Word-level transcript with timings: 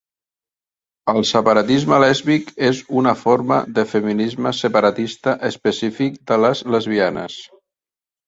El 1.11 1.19
separatisme 1.31 1.97
lèsbic 2.03 2.47
és 2.69 2.79
una 3.01 3.11
forma 3.19 3.59
de 3.77 3.85
feminisme 3.91 4.53
separatista 4.61 5.37
específic 5.51 6.17
de 6.33 6.39
les 6.45 6.67
lesbianes. 6.77 7.37